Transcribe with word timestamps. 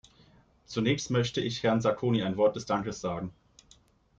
Zunächst 0.65 1.11
möchte 1.11 1.41
ich 1.41 1.61
Herrn 1.61 1.79
Sacconi 1.79 2.23
ein 2.23 2.35
Wort 2.35 2.55
des 2.55 2.65
Dankes 2.65 3.01
sagen. 3.01 3.31